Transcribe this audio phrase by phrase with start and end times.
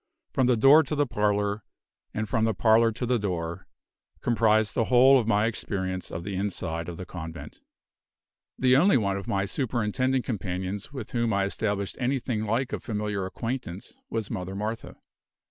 [0.33, 1.63] From the door to the parlor,
[2.11, 3.67] and from the parlor to the door,
[4.21, 7.61] comprised the whole of my experience of the inside of the convent.
[8.57, 13.27] The only one of my superintending companions with whom I established anything like a familiar
[13.27, 14.95] acquaintance was Mother Martha.